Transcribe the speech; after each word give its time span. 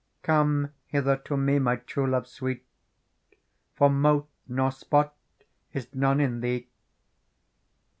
* 0.15 0.23
Come 0.23 0.71
hither 0.87 1.15
to 1.15 1.37
me, 1.37 1.59
my 1.59 1.75
true 1.75 2.07
love 2.09 2.25
sweet. 2.25 2.65
For 3.75 3.87
mote 3.87 4.27
nor 4.47 4.71
spot 4.71 5.13
is 5.73 5.93
none 5.93 6.19
in 6.19 6.39
thee 6.39 6.67